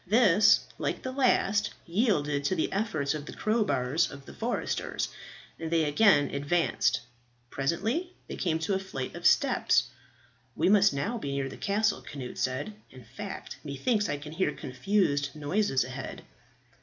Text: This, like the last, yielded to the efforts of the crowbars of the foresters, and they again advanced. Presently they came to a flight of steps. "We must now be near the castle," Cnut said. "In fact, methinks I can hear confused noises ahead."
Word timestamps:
This, 0.07 0.61
like 0.79 1.03
the 1.03 1.11
last, 1.11 1.75
yielded 1.85 2.43
to 2.45 2.55
the 2.55 2.71
efforts 2.73 3.13
of 3.13 3.27
the 3.27 3.33
crowbars 3.33 4.09
of 4.09 4.25
the 4.25 4.33
foresters, 4.33 5.09
and 5.59 5.69
they 5.69 5.83
again 5.83 6.33
advanced. 6.33 7.01
Presently 7.51 8.11
they 8.27 8.35
came 8.35 8.57
to 8.57 8.73
a 8.73 8.79
flight 8.79 9.13
of 9.13 9.27
steps. 9.27 9.89
"We 10.55 10.69
must 10.69 10.91
now 10.91 11.19
be 11.19 11.33
near 11.33 11.49
the 11.49 11.55
castle," 11.55 12.01
Cnut 12.03 12.39
said. 12.39 12.73
"In 12.89 13.03
fact, 13.03 13.57
methinks 13.63 14.09
I 14.09 14.17
can 14.17 14.31
hear 14.31 14.51
confused 14.53 15.35
noises 15.35 15.83
ahead." 15.83 16.23